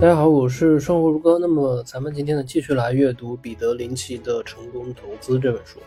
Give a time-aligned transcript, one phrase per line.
[0.00, 1.38] 大家好，我是生活如歌。
[1.38, 5.78] 那么咱们今天呢，继续来阅读彼得林奇的《成功投资》这本书。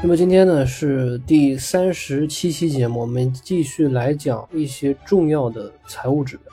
[0.00, 6.52] 那么今天呢是第三十七期节目，我们继续来讲一些重要的财务指标。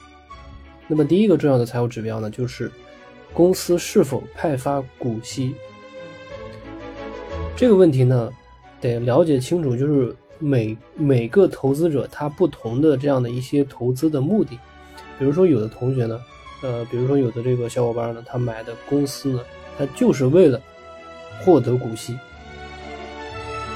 [0.88, 2.72] 那么第一个重要的财务指标呢，就是
[3.32, 5.54] 公司是否派发股息。
[7.56, 8.32] 这个问题呢，
[8.82, 14.58] 得了解清楚，就是每每个投资者他不同的这样的一些投资的目的。
[15.18, 16.22] 比如说，有的同学呢，
[16.62, 19.42] 呃，比如说有的这个小伙伴呢，他买的公司呢，
[19.78, 20.62] 他就是为了
[21.42, 22.18] 获得股息。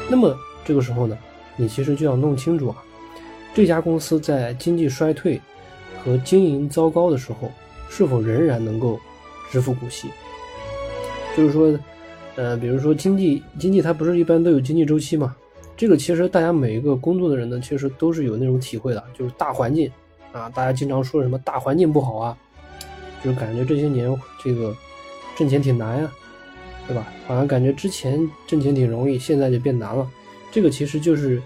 [0.10, 1.18] 那么这个时候呢，
[1.56, 2.84] 你其实就要弄清楚啊，
[3.54, 5.40] 这家公司在经济衰退
[6.04, 7.52] 和经营糟糕的时候，
[7.90, 9.00] 是否仍然能够
[9.52, 10.10] 支付股息？
[11.38, 11.80] 就是说，
[12.36, 15.36] 呃，比如说经济经济它不是一般都有经济周期嘛？
[15.78, 19.90] 这个其实大家每一个工作的人呢，其实都是有那种体会的，就是大环境。
[20.32, 22.38] 啊，大家经常说什么大环境不好啊，
[23.23, 24.76] 就是感觉这些年这个
[25.36, 26.12] 挣钱挺难呀，
[26.88, 27.08] 对吧？
[27.26, 30.09] 好像感觉之前挣钱挺容易，现在就变难了。
[30.52, 31.42] 这个其实就是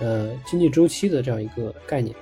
[0.00, 2.14] 呃经济周期的这样一个概念。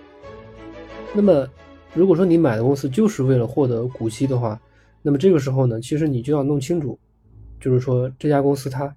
[1.15, 1.49] 那么
[1.95, 4.61] 如果说你买的公司就是为了获得股息的话，
[5.03, 6.99] 那么这个时候呢，其实你就要弄清楚，
[7.61, 8.95] 就是说这家公司它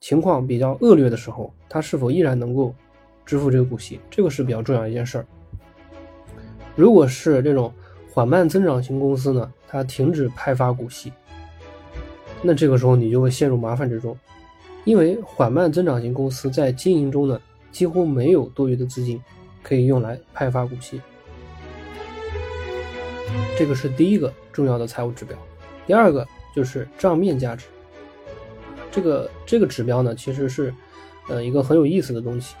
[0.00, 2.74] 情况比较恶劣的时候，它是否依然能够
[3.24, 5.26] 支付这个股息，这个是比较重要一件事儿。
[6.74, 7.72] 如果是这种
[8.10, 11.12] 缓慢增长型公司呢，它停止派发股息，
[12.40, 14.16] 那这个时候你就会陷入麻烦之中，
[14.84, 19.20] 因为缓慢增长型公司在经营中呢，几乎没有多余的资金
[19.62, 21.00] 可以用来派发股息。
[23.58, 25.36] 这个是第一个重要的财务指标。
[25.86, 27.66] 第二个就是账面价值，
[28.90, 30.74] 这个这个指标呢，其实是
[31.28, 32.54] 呃一个很有意思的东西，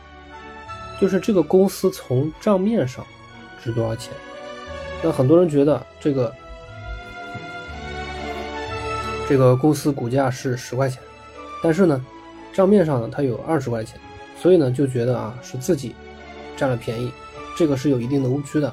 [1.00, 3.04] 就是这个公司从账面上。
[3.62, 4.12] 值多少钱？
[5.04, 6.32] 那很多人觉得这个
[9.28, 11.02] 这个公司股价是十块钱，
[11.60, 12.04] 但是呢，
[12.52, 13.98] 账面上呢它有二十块钱，
[14.40, 15.94] 所以呢就觉得啊是自己
[16.56, 17.12] 占了便宜，
[17.56, 18.72] 这个是有一定的误区的。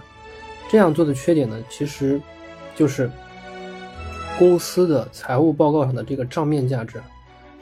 [0.70, 2.22] 这样做的缺点呢，其实
[2.76, 3.10] 就是
[4.38, 7.02] 公司的财务报告上的这个账面价值，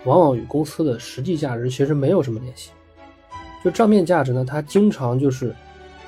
[0.03, 2.71] 往往与公司的实际价值其实没有什么联系。
[3.63, 5.55] 就账面价值呢，它经常就是。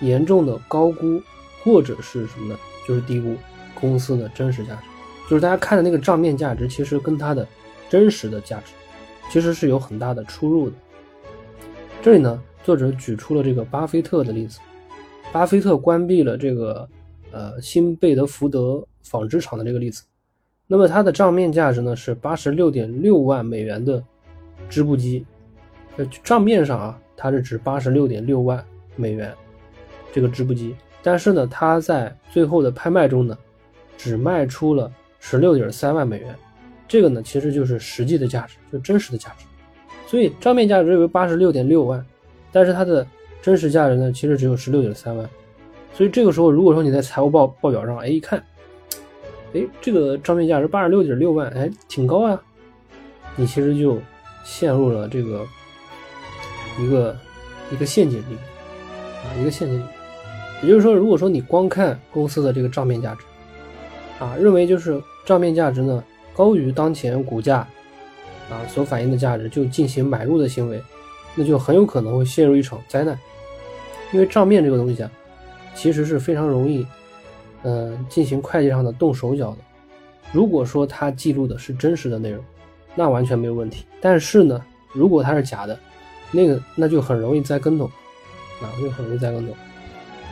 [0.01, 1.21] 严重的高估，
[1.63, 2.59] 或者是什么呢？
[2.87, 3.35] 就是低估
[3.79, 4.81] 公司的真实价值，
[5.29, 7.47] 就是大家看的那个账面价值，其实跟它的
[7.87, 8.73] 真实的价值，
[9.29, 10.75] 其实是有很大的出入的。
[12.01, 14.59] 这里呢，作者举出了这个巴菲特的例子，
[15.31, 16.89] 巴菲特关闭了这个
[17.31, 20.03] 呃新贝德福德纺织厂的这个例子，
[20.65, 24.03] 那么它的账面价值呢是八十六点六万美元的
[24.67, 25.25] 织布机，
[25.97, 28.65] 呃账面上啊它是值八十六点六万
[28.95, 29.31] 美元。
[30.11, 33.37] 这个织布机，但是呢，它在最后的拍卖中呢，
[33.97, 36.35] 只卖出了十六点三万美元，
[36.87, 39.45] 这个呢，其实就是实际的价值，就真实的价值。
[40.07, 42.03] 所以账面价值为八十六点六万，
[42.51, 43.05] 但是它的
[43.41, 45.29] 真实价值呢，其实只有十六点三万。
[45.93, 48.43] 所以这个时候，如果说你在财务报报表上，哎一看，
[49.53, 52.41] 哎这个账面价值八十六点六万，哎挺高啊，
[53.35, 53.99] 你其实就
[54.43, 55.45] 陷入了这个
[56.79, 57.15] 一个
[57.71, 58.35] 一个陷阱里，
[59.23, 59.83] 啊一个陷阱里。
[60.61, 63.25] 也就是说，如果说你光看公司的这个账面价值，
[64.23, 66.03] 啊，认为就是账面价值呢
[66.33, 67.59] 高于当前股价，
[68.49, 70.81] 啊所反映的价值就进行买入的行为，
[71.35, 73.17] 那就很有可能会陷入一场灾难。
[74.11, 75.11] 因为账面这个东西啊，
[75.75, 76.85] 其实是非常容易，
[77.63, 79.57] 嗯，进行会计上的动手脚的。
[80.31, 82.43] 如果说它记录的是真实的内容，
[82.95, 83.85] 那完全没有问题。
[84.01, 84.61] 但是呢，
[84.93, 85.79] 如果它是假的，
[86.31, 87.85] 那个那就很容易栽跟头，
[88.61, 89.53] 啊，就很容易栽跟头。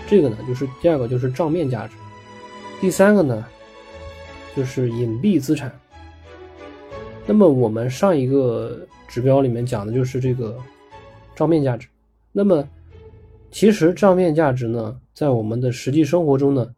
[0.06, 1.94] 这个呢，就是第二个，就是账面价值；
[2.80, 3.46] 第三个呢，
[4.56, 5.72] 就是隐蔽资产。
[7.26, 10.58] 那么我们上一个指标里面讲的就是这个
[11.36, 11.88] 账面价值。
[12.32, 12.66] 那么
[13.52, 16.74] 其实账面价值呢，在我们的实际生活中呢，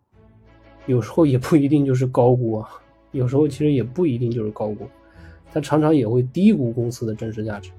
[0.87, 2.69] 有时候也不一定就是高估啊，
[3.11, 4.87] 有时候其实也不一定就是高估，
[5.53, 7.69] 它常常也会低估公司的真实价值。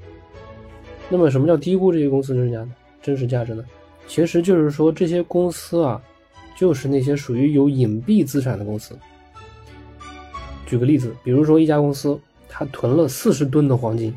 [1.09, 2.69] 那么什么叫低估这些公司真实价
[3.03, 3.65] 真实价值呢？
[4.11, 6.03] 其实就是说，这些公司啊，
[6.57, 8.99] 就是那些属于有隐蔽资产的公司。
[10.67, 12.19] 举个例子，比如说一家公司，
[12.49, 14.13] 它囤了四十吨的黄金，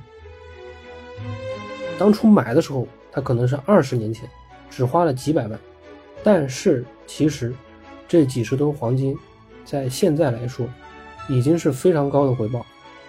[2.00, 4.28] 当初买的时候，它可能是二十年前，
[4.68, 5.60] 只花了几百万，
[6.24, 7.54] 但是其实
[8.08, 9.16] 这几十吨黄金，
[9.64, 10.68] 在现在来说，
[11.30, 12.66] 已经是非常高的回报，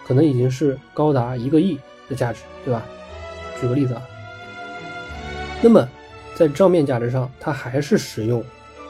[0.07, 1.79] 可能已经是高达一个亿
[2.11, 2.85] 的价值，对吧？
[3.59, 4.03] 举个例子啊，
[5.63, 5.89] 那么。
[6.35, 8.43] 在账面价值上，它还是使用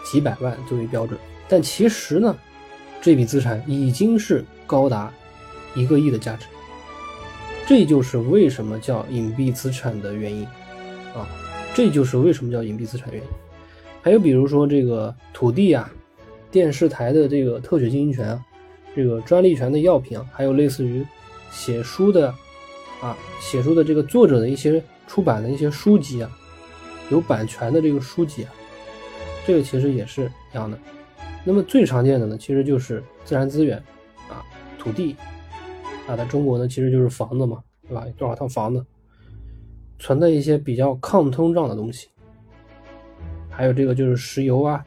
[0.04, 1.18] 几百万作为标准，
[1.48, 2.36] 但其实呢，
[3.00, 5.12] 这笔资产已经是高达
[5.74, 6.46] 一个亿的价值。
[7.66, 10.44] 这就是为什么叫隐蔽资产的原因
[11.14, 11.26] 啊！
[11.74, 13.28] 这就是为什么叫隐蔽资产原因。
[14.02, 15.90] 还有比如说这个土地啊、
[16.50, 18.44] 电视台的这个特许经营权啊、
[18.94, 21.02] 这个专利权的药品啊，还有类似于
[21.50, 22.28] 写书的
[23.00, 26.30] 啊、写书的这个作者的一些出版的一些书籍啊，
[27.10, 28.52] 有版权的这个书籍啊，
[29.46, 30.78] 这个其实也是一样的。
[31.44, 33.76] 那么最常见的呢，其实就是自然资源
[34.28, 34.44] 啊、
[34.78, 35.16] 土地。
[36.06, 38.04] 啊，在中国呢，其实就是房子嘛，对吧？
[38.06, 38.84] 有多少套房子，
[39.98, 42.08] 存在一些比较抗通胀的东西，
[43.48, 44.84] 还有这个就是石油啊，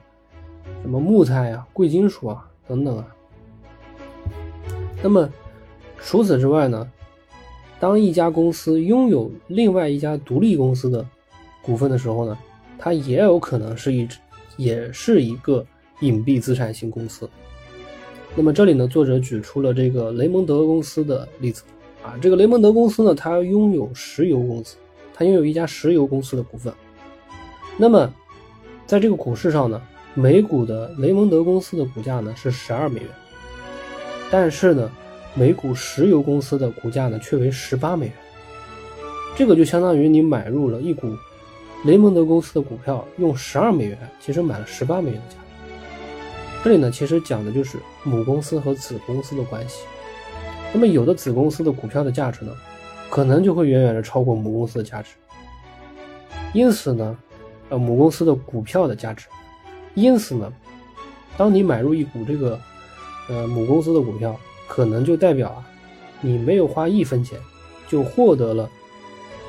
[0.84, 3.08] 什么木材啊、贵金属啊等等啊。
[5.02, 5.28] 那么
[5.98, 6.88] 除此之外呢，
[7.80, 11.04] 当一家公司拥有另外一家独立公司的
[11.68, 12.38] 股份的时候呢，
[12.80, 14.08] 它也有可能是一
[14.56, 15.64] 也是一个
[16.00, 17.30] 隐蔽资产型公司。
[18.36, 21.64] 那么这里呢，作者举出了这个雷蒙德公司的例子
[22.02, 22.16] 啊。
[22.22, 24.78] 这个雷蒙德公司呢，它拥有石油公司，
[25.14, 26.74] 它拥有一家石油公司的股份。
[27.78, 28.12] 那么，
[28.86, 29.82] 在这个股市上呢，
[30.14, 33.10] 每股的雷蒙德公司的股价呢是十二美元，
[34.32, 34.90] 但是呢，
[35.36, 38.16] 每股石油公司的股价呢却为十八美元。
[39.36, 41.16] 这个就相当于你买入了一股
[41.86, 45.44] 雷蒙德公司的股票，用十二美元，其实买了十八美元的价值。
[46.64, 49.84] 这里呢，其实讲的就是母公司和子公司的关系。
[50.74, 52.52] 那么有的子公司的股票的价值呢，
[53.10, 55.12] 可能就会远远的超过母公司的价值。
[56.54, 57.18] 因此呢，
[57.70, 59.28] 呃，母公司的股票的价值。
[59.94, 60.52] 因此呢，
[61.38, 62.60] 当你买入一股这个，
[63.30, 64.36] 呃，母公司的股票，
[64.68, 65.66] 可能就代表啊，
[66.22, 67.40] 你没有花一分钱，
[67.88, 68.70] 就获得了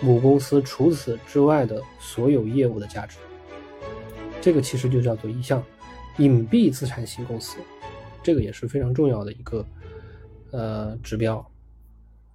[0.01, 3.19] 母公司除此之外的所有业务的价值。
[4.41, 5.63] 这个其实就叫做一项。
[6.19, 7.59] 隐蔽资产型公司，
[8.25, 9.65] 这个也是非常重要的一个
[10.51, 11.37] 呃指标。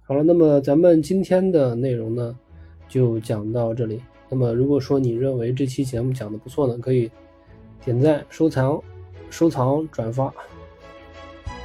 [0.06, 2.34] 好了，那么咱们今天的内容呢
[2.88, 4.00] 就讲到这里。
[4.30, 7.10] 那么如果说你认为这期节目讲的不错呢，可以
[7.84, 8.82] 点赞、收藏、
[9.28, 10.32] 收藏、转发。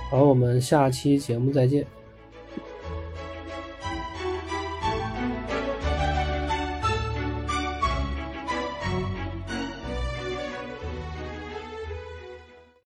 [0.09, 1.98] 好，我们下期节目再见。